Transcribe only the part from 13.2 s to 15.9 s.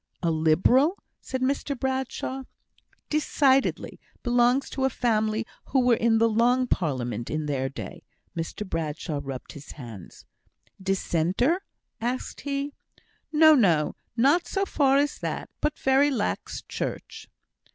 "No, no! Not so far as that. But